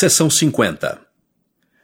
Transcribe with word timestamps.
Seção 0.00 0.30
50 0.30 1.00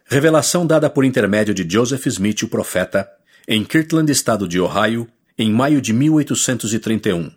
Revelação 0.06 0.64
dada 0.64 0.88
por 0.88 1.04
intermédio 1.04 1.52
de 1.52 1.68
Joseph 1.68 2.06
Smith, 2.06 2.44
o 2.44 2.48
profeta, 2.48 3.10
em 3.48 3.64
Kirtland, 3.64 4.12
estado 4.12 4.46
de 4.46 4.60
Ohio, 4.60 5.08
em 5.36 5.50
maio 5.50 5.80
de 5.80 5.92
1831. 5.92 7.32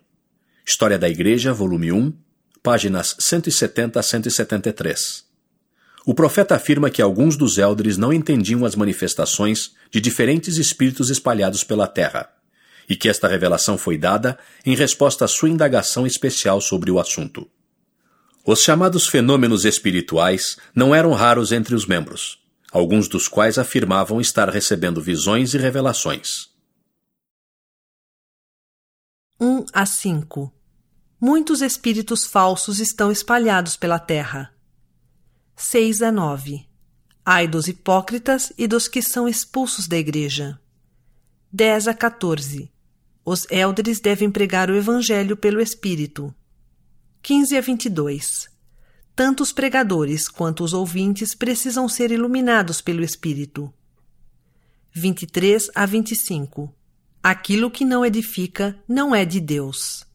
História 0.64 0.96
da 0.96 1.08
Igreja, 1.08 1.52
volume 1.52 1.90
1, 1.90 2.12
páginas 2.62 3.16
170 3.18 3.98
a 3.98 4.02
173. 4.04 5.24
O 6.06 6.14
profeta 6.14 6.54
afirma 6.54 6.90
que 6.90 7.02
alguns 7.02 7.36
dos 7.36 7.58
eldres 7.58 7.96
não 7.96 8.12
entendiam 8.12 8.64
as 8.64 8.76
manifestações 8.76 9.72
de 9.90 10.00
diferentes 10.00 10.58
espíritos 10.58 11.10
espalhados 11.10 11.64
pela 11.64 11.88
terra, 11.88 12.30
e 12.88 12.94
que 12.94 13.08
esta 13.08 13.26
revelação 13.26 13.76
foi 13.76 13.98
dada 13.98 14.38
em 14.64 14.76
resposta 14.76 15.24
à 15.24 15.28
sua 15.28 15.48
indagação 15.48 16.06
especial 16.06 16.60
sobre 16.60 16.88
o 16.88 17.00
assunto. 17.00 17.50
Os 18.50 18.60
chamados 18.60 19.06
fenômenos 19.06 19.66
espirituais 19.66 20.56
não 20.74 20.94
eram 20.94 21.12
raros 21.12 21.52
entre 21.52 21.74
os 21.74 21.84
membros, 21.84 22.42
alguns 22.72 23.06
dos 23.06 23.28
quais 23.28 23.58
afirmavam 23.58 24.22
estar 24.22 24.48
recebendo 24.48 25.02
visões 25.02 25.52
e 25.52 25.58
revelações. 25.58 26.48
1 29.38 29.66
a 29.70 29.84
5 29.84 30.50
Muitos 31.20 31.60
espíritos 31.60 32.24
falsos 32.24 32.80
estão 32.80 33.12
espalhados 33.12 33.76
pela 33.76 33.98
terra. 33.98 34.50
6 35.54 36.00
a 36.00 36.10
9 36.10 36.66
Ai 37.26 37.46
dos 37.46 37.68
hipócritas 37.68 38.50
e 38.56 38.66
dos 38.66 38.88
que 38.88 39.02
são 39.02 39.28
expulsos 39.28 39.86
da 39.86 39.98
igreja. 39.98 40.58
10 41.52 41.88
a 41.88 41.92
14 41.92 42.72
Os 43.26 43.46
élderes 43.50 44.00
devem 44.00 44.30
pregar 44.30 44.70
o 44.70 44.74
evangelho 44.74 45.36
pelo 45.36 45.60
Espírito. 45.60 46.34
15 47.22 47.56
a 47.56 47.60
22. 47.60 48.48
Tanto 49.14 49.42
os 49.42 49.52
pregadores 49.52 50.28
quanto 50.28 50.62
os 50.62 50.72
ouvintes 50.72 51.34
precisam 51.34 51.88
ser 51.88 52.10
iluminados 52.12 52.80
pelo 52.80 53.02
Espírito. 53.02 53.72
23 54.92 55.70
a 55.74 55.84
25. 55.84 56.72
Aquilo 57.22 57.70
que 57.70 57.84
não 57.84 58.06
edifica 58.06 58.78
não 58.88 59.14
é 59.14 59.24
de 59.24 59.40
Deus. 59.40 60.06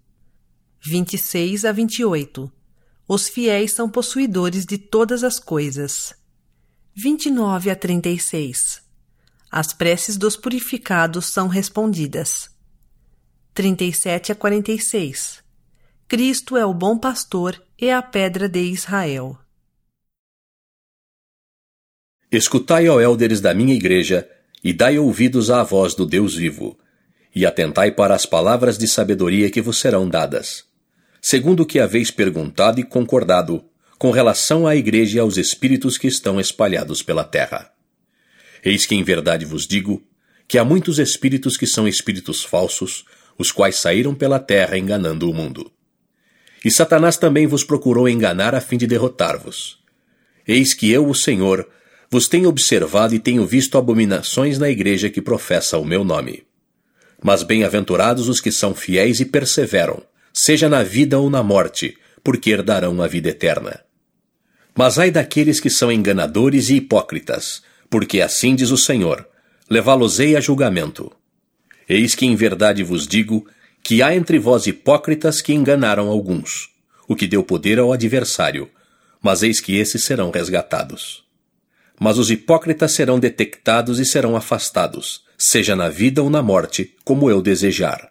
26 0.81 1.65
a 1.65 1.71
28. 1.71 2.51
Os 3.07 3.27
fiéis 3.27 3.73
são 3.73 3.89
possuidores 3.89 4.65
de 4.65 4.77
todas 4.77 5.23
as 5.23 5.37
coisas. 5.37 6.15
29 6.95 7.69
a 7.69 7.75
36. 7.75 8.81
As 9.51 9.73
preces 9.73 10.17
dos 10.17 10.37
purificados 10.37 11.25
são 11.25 11.47
respondidas. 11.47 12.49
37 13.53 14.31
a 14.31 14.35
46. 14.35 15.42
Cristo 16.15 16.55
é 16.55 16.63
o 16.63 16.75
bom 16.75 16.95
pastor 16.95 17.59
e 17.81 17.89
a 17.89 17.99
pedra 17.99 18.47
de 18.47 18.59
Israel. 18.59 19.35
Escutai, 22.31 22.87
ó 22.87 23.01
élderes 23.01 23.41
da 23.41 23.51
minha 23.51 23.73
igreja, 23.73 24.29
e 24.63 24.71
dai 24.71 24.99
ouvidos 24.99 25.49
à 25.49 25.63
voz 25.63 25.95
do 25.95 26.05
Deus 26.05 26.35
vivo, 26.35 26.77
e 27.33 27.47
atentai 27.47 27.91
para 27.91 28.13
as 28.13 28.27
palavras 28.27 28.77
de 28.77 28.87
sabedoria 28.87 29.49
que 29.49 29.59
vos 29.59 29.79
serão 29.79 30.07
dadas, 30.07 30.65
segundo 31.19 31.63
o 31.63 31.65
que 31.65 31.79
haveis 31.79 32.11
perguntado 32.11 32.79
e 32.79 32.83
concordado, 32.83 33.65
com 33.97 34.11
relação 34.11 34.67
à 34.67 34.75
igreja 34.75 35.17
e 35.17 35.19
aos 35.19 35.35
espíritos 35.35 35.97
que 35.97 36.05
estão 36.05 36.39
espalhados 36.39 37.01
pela 37.01 37.23
terra. 37.23 37.73
Eis 38.63 38.85
que 38.85 38.93
em 38.93 39.01
verdade 39.01 39.45
vos 39.45 39.65
digo 39.65 40.03
que 40.47 40.59
há 40.59 40.63
muitos 40.63 40.99
espíritos 40.99 41.57
que 41.57 41.65
são 41.65 41.87
espíritos 41.87 42.43
falsos, 42.43 43.03
os 43.35 43.51
quais 43.51 43.79
saíram 43.79 44.13
pela 44.13 44.39
terra 44.39 44.77
enganando 44.77 45.27
o 45.27 45.33
mundo. 45.33 45.73
E 46.63 46.71
Satanás 46.71 47.17
também 47.17 47.45
vos 47.45 47.63
procurou 47.63 48.07
enganar 48.07 48.55
a 48.55 48.61
fim 48.61 48.77
de 48.77 48.87
derrotar-vos. 48.87 49.79
Eis 50.47 50.73
que 50.73 50.89
eu, 50.91 51.07
o 51.09 51.15
Senhor, 51.15 51.67
vos 52.09 52.27
tenho 52.27 52.47
observado 52.47 53.13
e 53.13 53.19
tenho 53.19 53.45
visto 53.45 53.77
abominações 53.77 54.57
na 54.57 54.69
igreja 54.69 55.09
que 55.09 55.21
professa 55.21 55.77
o 55.77 55.85
meu 55.85 56.03
nome. 56.03 56.43
Mas 57.21 57.43
bem-aventurados 57.43 58.27
os 58.27 58.39
que 58.39 58.51
são 58.51 58.75
fiéis 58.75 59.19
e 59.19 59.25
perseveram, 59.25 60.03
seja 60.33 60.69
na 60.69 60.83
vida 60.83 61.19
ou 61.19 61.29
na 61.29 61.41
morte, 61.41 61.97
porque 62.23 62.51
herdarão 62.51 63.01
a 63.01 63.07
vida 63.07 63.29
eterna. 63.29 63.81
Mas 64.75 64.97
ai 64.97 65.11
daqueles 65.11 65.59
que 65.59 65.69
são 65.69 65.91
enganadores 65.91 66.69
e 66.69 66.75
hipócritas, 66.75 67.61
porque 67.89 68.21
assim 68.21 68.55
diz 68.55 68.71
o 68.71 68.77
Senhor: 68.77 69.27
levá-los-ei 69.69 70.35
a 70.35 70.41
julgamento. 70.41 71.11
Eis 71.87 72.15
que 72.15 72.25
em 72.25 72.35
verdade 72.35 72.83
vos 72.83 73.07
digo 73.07 73.47
que 73.83 74.01
há 74.01 74.15
entre 74.15 74.39
vós 74.39 74.65
hipócritas 74.65 75.41
que 75.41 75.53
enganaram 75.53 76.07
alguns, 76.07 76.69
o 77.05 77.15
que 77.15 77.27
deu 77.27 77.43
poder 77.43 77.79
ao 77.79 77.91
adversário, 77.91 78.69
mas 79.21 79.43
eis 79.43 79.59
que 79.59 79.75
esses 79.75 80.05
serão 80.05 80.31
resgatados. 80.31 81.23
Mas 81.99 82.17
os 82.17 82.31
hipócritas 82.31 82.93
serão 82.93 83.19
detectados 83.19 83.99
e 83.99 84.05
serão 84.05 84.37
afastados, 84.37 85.23
seja 85.37 85.75
na 85.75 85.89
vida 85.89 86.23
ou 86.23 86.29
na 86.29 86.41
morte, 86.41 86.95
como 87.03 87.29
eu 87.29 87.41
desejar. 87.41 88.09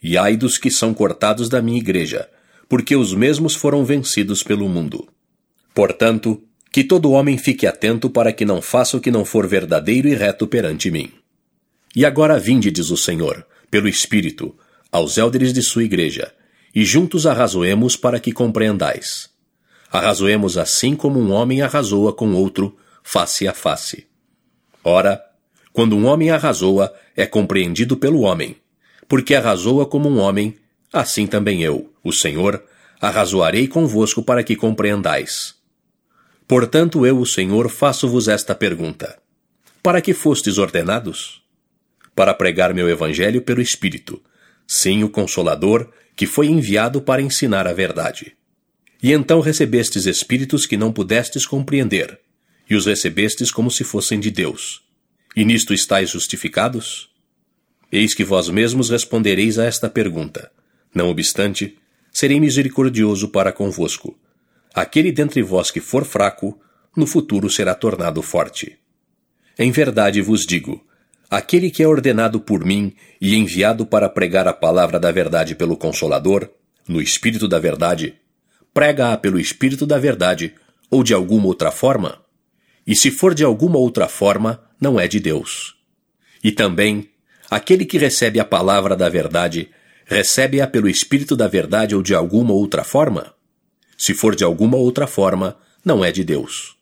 E 0.00 0.16
ai 0.16 0.36
dos 0.36 0.56
que 0.56 0.70
são 0.70 0.94
cortados 0.94 1.48
da 1.48 1.60
minha 1.60 1.78
igreja, 1.78 2.28
porque 2.68 2.94
os 2.94 3.12
mesmos 3.12 3.56
foram 3.56 3.84
vencidos 3.84 4.44
pelo 4.44 4.68
mundo. 4.68 5.08
Portanto, 5.74 6.42
que 6.70 6.84
todo 6.84 7.10
homem 7.10 7.36
fique 7.36 7.66
atento 7.66 8.08
para 8.08 8.32
que 8.32 8.44
não 8.44 8.62
faça 8.62 8.96
o 8.96 9.00
que 9.00 9.10
não 9.10 9.24
for 9.24 9.48
verdadeiro 9.48 10.06
e 10.08 10.14
reto 10.14 10.46
perante 10.46 10.90
mim. 10.90 11.10
E 11.94 12.04
agora 12.04 12.38
vinde, 12.38 12.70
diz 12.70 12.90
o 12.90 12.96
Senhor, 12.96 13.44
pelo 13.70 13.88
Espírito, 13.88 14.56
aos 14.90 15.18
élderes 15.18 15.52
de 15.52 15.62
sua 15.62 15.84
igreja, 15.84 16.32
e 16.74 16.84
juntos 16.84 17.26
arrazoemos 17.26 17.96
para 17.96 18.20
que 18.20 18.32
compreendais. 18.32 19.30
Arrazoemos 19.90 20.58
assim 20.58 20.94
como 20.94 21.18
um 21.18 21.32
homem 21.32 21.62
arrazoa 21.62 22.12
com 22.12 22.32
outro, 22.34 22.76
face 23.02 23.48
a 23.48 23.54
face. 23.54 24.06
Ora, 24.84 25.22
quando 25.72 25.96
um 25.96 26.06
homem 26.06 26.30
arrazoa, 26.30 26.92
é 27.16 27.26
compreendido 27.26 27.96
pelo 27.96 28.20
homem, 28.20 28.56
porque 29.08 29.34
arrazoa 29.34 29.86
como 29.86 30.08
um 30.08 30.18
homem, 30.18 30.56
assim 30.92 31.26
também 31.26 31.62
eu, 31.62 31.92
o 32.04 32.12
Senhor, 32.12 32.62
arrazoarei 33.00 33.66
convosco 33.68 34.22
para 34.22 34.42
que 34.42 34.56
compreendais. 34.56 35.54
Portanto, 36.46 37.04
eu, 37.06 37.18
o 37.18 37.26
Senhor, 37.26 37.68
faço-vos 37.68 38.28
esta 38.28 38.54
pergunta: 38.54 39.18
Para 39.82 40.00
que 40.00 40.14
fostes 40.14 40.58
ordenados? 40.58 41.42
Para 42.14 42.34
pregar 42.34 42.74
meu 42.74 42.88
evangelho 42.88 43.42
pelo 43.42 43.60
Espírito, 43.60 44.20
sim 44.68 45.02
o 45.02 45.08
Consolador, 45.08 45.90
que 46.14 46.26
foi 46.26 46.46
enviado 46.48 47.00
para 47.00 47.22
ensinar 47.22 47.66
a 47.66 47.72
verdade. 47.72 48.36
E 49.02 49.12
então 49.12 49.40
recebestes 49.40 50.04
espíritos 50.04 50.66
que 50.66 50.76
não 50.76 50.92
pudestes 50.92 51.46
compreender, 51.46 52.20
e 52.68 52.74
os 52.74 52.84
recebestes 52.84 53.50
como 53.50 53.70
se 53.70 53.82
fossem 53.82 54.20
de 54.20 54.30
Deus. 54.30 54.82
E 55.34 55.44
nisto 55.44 55.72
estáis 55.72 56.10
justificados? 56.10 57.08
Eis 57.90 58.12
que 58.12 58.24
vós 58.24 58.50
mesmos 58.50 58.90
respondereis 58.90 59.58
a 59.58 59.64
esta 59.64 59.88
pergunta. 59.88 60.50
Não 60.94 61.08
obstante, 61.08 61.78
serei 62.12 62.38
misericordioso 62.38 63.28
para 63.28 63.52
convosco. 63.52 64.18
Aquele 64.74 65.10
dentre 65.10 65.42
vós 65.42 65.70
que 65.70 65.80
for 65.80 66.04
fraco, 66.04 66.60
no 66.94 67.06
futuro 67.06 67.48
será 67.48 67.74
tornado 67.74 68.20
forte. 68.20 68.78
Em 69.58 69.70
verdade 69.70 70.20
vos 70.20 70.44
digo: 70.44 70.84
Aquele 71.30 71.70
que 71.70 71.82
é 71.82 71.86
ordenado 71.86 72.40
por 72.40 72.64
mim 72.64 72.94
e 73.20 73.36
enviado 73.36 73.84
para 73.84 74.08
pregar 74.08 74.48
a 74.48 74.52
palavra 74.52 74.98
da 74.98 75.12
verdade 75.12 75.54
pelo 75.54 75.76
Consolador, 75.76 76.48
no 76.88 77.02
Espírito 77.02 77.46
da 77.46 77.58
Verdade, 77.58 78.14
prega-a 78.72 79.16
pelo 79.16 79.38
Espírito 79.38 79.84
da 79.84 79.98
Verdade, 79.98 80.54
ou 80.90 81.02
de 81.02 81.12
alguma 81.12 81.46
outra 81.46 81.70
forma? 81.70 82.22
E 82.86 82.96
se 82.96 83.10
for 83.10 83.34
de 83.34 83.44
alguma 83.44 83.78
outra 83.78 84.08
forma, 84.08 84.64
não 84.80 84.98
é 84.98 85.06
de 85.06 85.20
Deus. 85.20 85.76
E 86.42 86.50
também, 86.50 87.10
aquele 87.50 87.84
que 87.84 87.98
recebe 87.98 88.40
a 88.40 88.44
palavra 88.44 88.96
da 88.96 89.10
verdade, 89.10 89.68
recebe-a 90.06 90.66
pelo 90.66 90.88
Espírito 90.88 91.36
da 91.36 91.46
Verdade 91.46 91.94
ou 91.94 92.02
de 92.02 92.14
alguma 92.14 92.54
outra 92.54 92.82
forma? 92.82 93.34
Se 93.98 94.14
for 94.14 94.34
de 94.34 94.44
alguma 94.44 94.78
outra 94.78 95.06
forma, 95.06 95.58
não 95.84 96.02
é 96.02 96.10
de 96.10 96.24
Deus. 96.24 96.76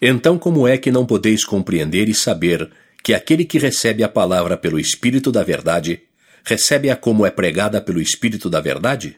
Então, 0.00 0.38
como 0.38 0.68
é 0.68 0.78
que 0.78 0.92
não 0.92 1.04
podeis 1.04 1.44
compreender 1.44 2.08
e 2.08 2.14
saber 2.14 2.70
que 3.02 3.14
aquele 3.14 3.44
que 3.44 3.58
recebe 3.58 4.04
a 4.04 4.08
palavra 4.08 4.56
pelo 4.56 4.78
Espírito 4.78 5.32
da 5.32 5.42
Verdade, 5.42 6.02
recebe-a 6.44 6.96
como 6.96 7.26
é 7.26 7.30
pregada 7.30 7.80
pelo 7.80 8.00
Espírito 8.00 8.48
da 8.48 8.60
Verdade? 8.60 9.16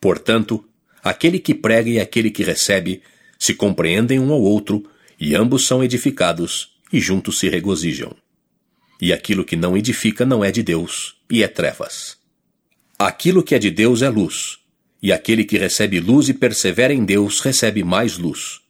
Portanto, 0.00 0.64
aquele 1.02 1.38
que 1.38 1.54
prega 1.54 1.88
e 1.88 1.98
aquele 1.98 2.30
que 2.30 2.42
recebe 2.42 3.02
se 3.38 3.54
compreendem 3.54 4.18
um 4.18 4.32
ao 4.32 4.40
outro, 4.40 4.84
e 5.18 5.34
ambos 5.34 5.66
são 5.66 5.82
edificados, 5.82 6.76
e 6.92 7.00
juntos 7.00 7.38
se 7.38 7.48
regozijam. 7.48 8.14
E 9.00 9.12
aquilo 9.12 9.44
que 9.44 9.56
não 9.56 9.76
edifica 9.76 10.24
não 10.24 10.44
é 10.44 10.50
de 10.50 10.62
Deus, 10.62 11.16
e 11.30 11.42
é 11.42 11.48
trevas. 11.48 12.16
Aquilo 12.98 13.42
que 13.42 13.54
é 13.54 13.58
de 13.58 13.70
Deus 13.70 14.02
é 14.02 14.08
luz, 14.08 14.58
e 15.02 15.12
aquele 15.12 15.44
que 15.44 15.58
recebe 15.58 16.00
luz 16.00 16.28
e 16.28 16.34
persevera 16.34 16.92
em 16.92 17.04
Deus 17.04 17.40
recebe 17.40 17.84
mais 17.84 18.16
luz, 18.16 18.60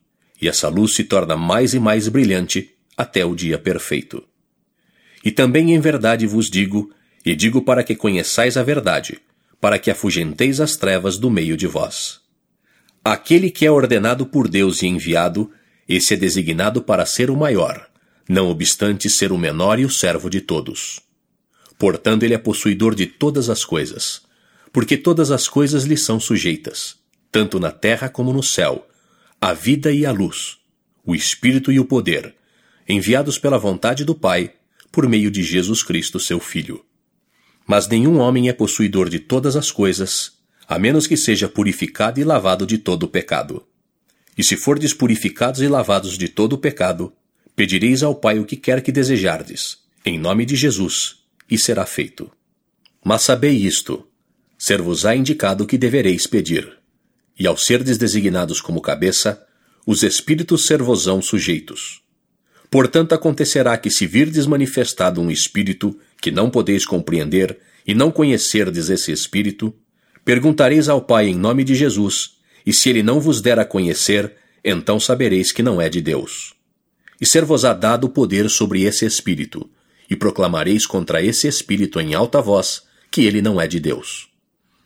e 0.40 0.48
essa 0.48 0.68
luz 0.68 0.94
se 0.94 1.04
torna 1.04 1.36
mais 1.36 1.74
e 1.74 1.78
mais 1.78 2.08
brilhante 2.08 2.72
até 2.96 3.24
o 3.24 3.34
dia 3.34 3.58
perfeito. 3.58 4.24
E 5.26 5.32
também 5.32 5.74
em 5.74 5.80
verdade 5.80 6.24
vos 6.24 6.48
digo, 6.48 6.94
e 7.24 7.34
digo 7.34 7.60
para 7.60 7.82
que 7.82 7.96
conheçais 7.96 8.56
a 8.56 8.62
verdade, 8.62 9.18
para 9.60 9.76
que 9.76 9.90
afugenteis 9.90 10.60
as 10.60 10.76
trevas 10.76 11.18
do 11.18 11.28
meio 11.28 11.56
de 11.56 11.66
vós. 11.66 12.20
Aquele 13.04 13.50
que 13.50 13.66
é 13.66 13.70
ordenado 13.72 14.24
por 14.24 14.46
Deus 14.46 14.82
e 14.82 14.86
enviado, 14.86 15.50
esse 15.88 16.14
é 16.14 16.16
designado 16.16 16.80
para 16.80 17.04
ser 17.04 17.28
o 17.28 17.36
maior, 17.36 17.90
não 18.28 18.48
obstante 18.48 19.10
ser 19.10 19.32
o 19.32 19.36
menor 19.36 19.80
e 19.80 19.84
o 19.84 19.90
servo 19.90 20.30
de 20.30 20.40
todos. 20.40 21.00
Portanto, 21.76 22.22
ele 22.22 22.34
é 22.34 22.38
possuidor 22.38 22.94
de 22.94 23.06
todas 23.06 23.50
as 23.50 23.64
coisas, 23.64 24.22
porque 24.72 24.96
todas 24.96 25.32
as 25.32 25.48
coisas 25.48 25.82
lhe 25.82 25.96
são 25.96 26.20
sujeitas, 26.20 26.94
tanto 27.32 27.58
na 27.58 27.72
terra 27.72 28.08
como 28.08 28.32
no 28.32 28.44
céu, 28.44 28.86
a 29.40 29.52
vida 29.52 29.90
e 29.90 30.06
a 30.06 30.12
luz, 30.12 30.58
o 31.04 31.16
espírito 31.16 31.72
e 31.72 31.80
o 31.80 31.84
poder, 31.84 32.32
enviados 32.88 33.40
pela 33.40 33.58
vontade 33.58 34.04
do 34.04 34.14
Pai, 34.14 34.52
por 34.96 35.06
meio 35.06 35.30
de 35.30 35.42
Jesus 35.42 35.82
Cristo, 35.82 36.18
seu 36.18 36.40
Filho. 36.40 36.82
Mas 37.66 37.86
nenhum 37.86 38.16
homem 38.16 38.48
é 38.48 38.52
possuidor 38.54 39.10
de 39.10 39.18
todas 39.18 39.54
as 39.54 39.70
coisas, 39.70 40.38
a 40.66 40.78
menos 40.78 41.06
que 41.06 41.18
seja 41.18 41.50
purificado 41.50 42.18
e 42.18 42.24
lavado 42.24 42.66
de 42.66 42.78
todo 42.78 43.02
o 43.02 43.08
pecado. 43.08 43.62
E 44.38 44.42
se 44.42 44.56
fordes 44.56 44.94
purificados 44.94 45.60
e 45.60 45.68
lavados 45.68 46.16
de 46.16 46.30
todo 46.30 46.54
o 46.54 46.58
pecado, 46.58 47.12
pedireis 47.54 48.02
ao 48.02 48.14
Pai 48.14 48.38
o 48.38 48.46
que 48.46 48.56
quer 48.56 48.80
que 48.80 48.90
desejardes, 48.90 49.80
em 50.02 50.18
nome 50.18 50.46
de 50.46 50.56
Jesus, 50.56 51.16
e 51.50 51.58
será 51.58 51.84
feito. 51.84 52.32
Mas 53.04 53.20
sabei 53.20 53.54
isto: 53.54 54.08
ser-vos-á 54.56 55.14
indicado 55.14 55.64
o 55.64 55.66
que 55.66 55.76
devereis 55.76 56.26
pedir. 56.26 56.72
E 57.38 57.46
ao 57.46 57.58
serdes 57.58 57.98
designados 57.98 58.62
como 58.62 58.80
cabeça, 58.80 59.46
os 59.84 60.02
espíritos 60.02 60.64
servosão 60.64 61.20
sujeitos. 61.20 62.05
Portanto, 62.70 63.14
acontecerá 63.14 63.76
que, 63.78 63.90
se 63.90 64.06
virdes 64.06 64.46
manifestado 64.46 65.20
um 65.20 65.30
espírito 65.30 65.96
que 66.20 66.30
não 66.30 66.50
podeis 66.50 66.84
compreender 66.84 67.58
e 67.86 67.94
não 67.94 68.10
conhecerdes 68.10 68.90
esse 68.90 69.12
espírito, 69.12 69.72
perguntareis 70.24 70.88
ao 70.88 71.00
Pai 71.00 71.28
em 71.28 71.34
nome 71.34 71.62
de 71.62 71.74
Jesus, 71.74 72.36
e 72.66 72.72
se 72.72 72.88
ele 72.90 73.02
não 73.02 73.20
vos 73.20 73.40
der 73.40 73.58
a 73.58 73.64
conhecer, 73.64 74.32
então 74.64 74.98
sabereis 74.98 75.52
que 75.52 75.62
não 75.62 75.80
é 75.80 75.88
de 75.88 76.00
Deus. 76.00 76.54
E 77.20 77.26
ser-vos-á 77.26 77.72
dado 77.72 78.04
o 78.04 78.10
poder 78.10 78.50
sobre 78.50 78.82
esse 78.82 79.06
espírito, 79.06 79.70
e 80.10 80.16
proclamareis 80.16 80.84
contra 80.84 81.22
esse 81.22 81.46
espírito 81.46 82.00
em 82.00 82.14
alta 82.14 82.40
voz 82.40 82.82
que 83.10 83.24
ele 83.24 83.40
não 83.40 83.60
é 83.60 83.68
de 83.68 83.78
Deus. 83.78 84.28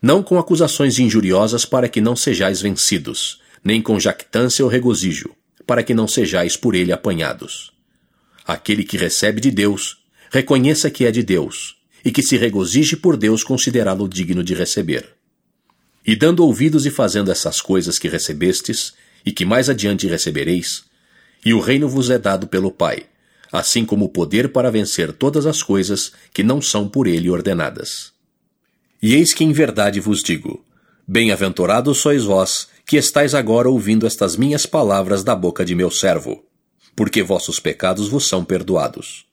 Não 0.02 0.22
com 0.22 0.38
acusações 0.38 0.98
injuriosas 0.98 1.64
para 1.64 1.88
que 1.88 2.00
não 2.00 2.14
sejais 2.14 2.60
vencidos, 2.60 3.40
nem 3.64 3.80
com 3.82 3.98
jactância 3.98 4.64
ou 4.64 4.70
regozijo, 4.70 5.30
para 5.70 5.84
que 5.84 5.94
não 5.94 6.08
sejais 6.08 6.56
por 6.56 6.74
ele 6.74 6.90
apanhados. 6.90 7.70
Aquele 8.44 8.82
que 8.82 8.96
recebe 8.96 9.40
de 9.40 9.52
Deus, 9.52 9.98
reconheça 10.28 10.90
que 10.90 11.04
é 11.04 11.12
de 11.12 11.22
Deus, 11.22 11.76
e 12.04 12.10
que 12.10 12.24
se 12.24 12.36
regozije 12.36 12.96
por 12.96 13.16
Deus 13.16 13.44
considerá-lo 13.44 14.08
digno 14.08 14.42
de 14.42 14.52
receber. 14.52 15.10
E 16.04 16.16
dando 16.16 16.44
ouvidos 16.44 16.86
e 16.86 16.90
fazendo 16.90 17.30
essas 17.30 17.60
coisas 17.60 18.00
que 18.00 18.08
recebestes, 18.08 18.94
e 19.24 19.30
que 19.30 19.44
mais 19.44 19.70
adiante 19.70 20.08
recebereis, 20.08 20.82
e 21.46 21.54
o 21.54 21.60
reino 21.60 21.88
vos 21.88 22.10
é 22.10 22.18
dado 22.18 22.48
pelo 22.48 22.72
Pai, 22.72 23.06
assim 23.52 23.84
como 23.84 24.06
o 24.06 24.08
poder 24.08 24.48
para 24.48 24.72
vencer 24.72 25.12
todas 25.12 25.46
as 25.46 25.62
coisas 25.62 26.10
que 26.34 26.42
não 26.42 26.60
são 26.60 26.88
por 26.88 27.06
ele 27.06 27.30
ordenadas. 27.30 28.12
E 29.00 29.14
eis 29.14 29.32
que 29.32 29.44
em 29.44 29.52
verdade 29.52 30.00
vos 30.00 30.20
digo: 30.20 30.64
Bem-aventurados 31.06 31.98
sois 31.98 32.24
vós, 32.24 32.68
que 32.90 32.96
estáis 32.96 33.36
agora 33.36 33.70
ouvindo 33.70 34.04
estas 34.04 34.36
minhas 34.36 34.66
palavras 34.66 35.22
da 35.22 35.32
boca 35.32 35.64
de 35.64 35.76
meu 35.76 35.92
servo, 35.92 36.44
porque 36.96 37.22
vossos 37.22 37.60
pecados 37.60 38.08
vos 38.08 38.26
são 38.26 38.44
perdoados. 38.44 39.28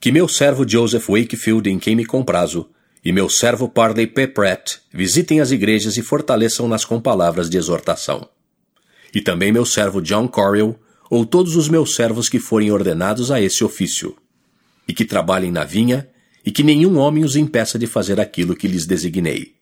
Que 0.00 0.10
meu 0.10 0.26
servo 0.26 0.66
Joseph 0.66 1.06
Wakefield, 1.06 1.68
em 1.68 1.78
quem 1.78 1.94
me 1.94 2.06
comprazo, 2.06 2.70
e 3.04 3.12
meu 3.12 3.28
servo 3.28 3.68
Parley 3.68 4.06
P. 4.06 4.26
Pratt 4.28 4.76
visitem 4.90 5.38
as 5.38 5.50
igrejas 5.50 5.98
e 5.98 6.02
fortaleçam-nas 6.02 6.86
com 6.86 6.98
palavras 6.98 7.50
de 7.50 7.58
exortação. 7.58 8.26
E 9.14 9.20
também 9.20 9.52
meu 9.52 9.66
servo 9.66 10.00
John 10.00 10.26
Correll, 10.26 10.74
ou 11.10 11.26
todos 11.26 11.56
os 11.56 11.68
meus 11.68 11.94
servos 11.94 12.26
que 12.26 12.38
forem 12.38 12.70
ordenados 12.70 13.30
a 13.30 13.38
esse 13.38 13.62
ofício, 13.62 14.16
e 14.88 14.94
que 14.94 15.04
trabalhem 15.04 15.52
na 15.52 15.62
vinha, 15.62 16.08
e 16.42 16.50
que 16.50 16.62
nenhum 16.62 16.96
homem 16.96 17.22
os 17.22 17.36
impeça 17.36 17.78
de 17.78 17.86
fazer 17.86 18.18
aquilo 18.18 18.56
que 18.56 18.66
lhes 18.66 18.86
designei. 18.86 19.57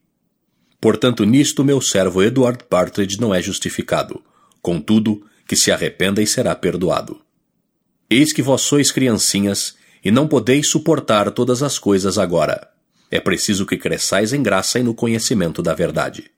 Portanto, 0.80 1.24
nisto 1.24 1.64
meu 1.64 1.80
servo 1.80 2.22
Edward 2.22 2.64
Partridge 2.64 3.20
não 3.20 3.34
é 3.34 3.40
justificado, 3.40 4.22
contudo, 4.60 5.24
que 5.46 5.56
se 5.56 5.70
arrependa 5.70 6.22
e 6.22 6.26
será 6.26 6.54
perdoado. 6.54 7.20
Eis 8.10 8.32
que 8.32 8.42
vós 8.42 8.62
sois 8.62 8.90
criancinhas, 8.90 9.76
e 10.04 10.10
não 10.10 10.28
podeis 10.28 10.68
suportar 10.68 11.30
todas 11.32 11.62
as 11.62 11.78
coisas 11.78 12.18
agora. 12.18 12.68
É 13.10 13.18
preciso 13.18 13.66
que 13.66 13.76
cresçais 13.76 14.32
em 14.32 14.42
graça 14.42 14.78
e 14.78 14.82
no 14.82 14.94
conhecimento 14.94 15.62
da 15.62 15.74
verdade. 15.74 16.30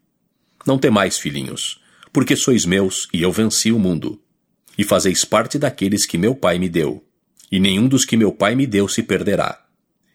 Não 0.67 0.79
temais, 0.79 1.19
filhinhos, 1.19 1.81
porque 2.13 2.37
sois 2.37 2.65
meus 2.65 3.09
e 3.13 3.23
eu 3.23 3.33
venci 3.33 3.73
o 3.73 3.79
mundo. 3.79 4.21
E 4.77 4.85
fazeis 4.85 5.25
parte 5.25 5.59
daqueles 5.59 6.07
que 6.07 6.17
meu 6.17 6.35
Pai 6.35 6.59
me 6.59 6.69
deu. 6.69 7.05
E 7.51 7.59
nenhum 7.59 7.89
dos 7.89 8.05
que 8.05 8.17
meu 8.17 8.33
Pai 8.33 8.55
me 8.55 8.67
deu 8.67 8.89
se 8.89 9.03
perderá. 9.03 9.65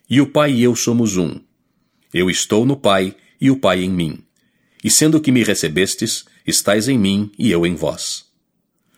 E 0.10 0.22
o 0.22 0.28
Pai 0.28 0.54
e 0.54 0.64
eu 0.64 0.76
somos 0.76 1.18
um. 1.18 1.40
Eu 2.14 2.30
estou 2.30 2.66
no 2.66 2.78
Pai 2.78 3.16
e 3.44 3.52
o 3.52 3.58
Pai 3.58 3.84
em 3.84 3.90
mim. 3.90 4.24
E 4.82 4.90
sendo 4.90 5.20
que 5.20 5.30
me 5.30 5.44
recebestes, 5.44 6.24
estais 6.48 6.88
em 6.88 6.98
mim 6.98 7.30
e 7.38 7.52
eu 7.52 7.66
em 7.66 7.76
vós. 7.76 8.26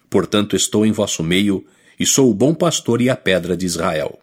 Portanto, 0.07 0.55
estou 0.55 0.85
em 0.85 0.91
vosso 0.91 1.23
meio 1.23 1.65
e 1.99 2.05
sou 2.05 2.29
o 2.29 2.33
bom 2.33 2.53
pastor 2.53 3.01
e 3.01 3.09
a 3.09 3.15
pedra 3.15 3.57
de 3.57 3.65
Israel. 3.65 4.19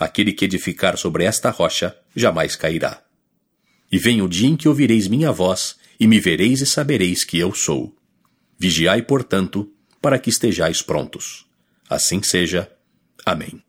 Aquele 0.00 0.32
que 0.32 0.46
edificar 0.46 0.96
sobre 0.96 1.24
esta 1.24 1.50
rocha 1.50 1.94
jamais 2.16 2.56
cairá. 2.56 3.02
E 3.92 3.98
vem 3.98 4.22
o 4.22 4.28
dia 4.28 4.48
em 4.48 4.56
que 4.56 4.66
ouvireis 4.66 5.08
minha 5.08 5.30
voz, 5.30 5.76
e 6.00 6.06
me 6.06 6.18
vereis 6.18 6.62
e 6.62 6.66
sabereis 6.66 7.22
que 7.22 7.38
eu 7.38 7.54
sou. 7.54 7.94
Vigiai, 8.58 9.02
portanto, 9.02 9.70
para 10.00 10.18
que 10.18 10.30
estejais 10.30 10.80
prontos. 10.80 11.44
Assim 11.88 12.22
seja. 12.22 12.72
Amém. 13.26 13.63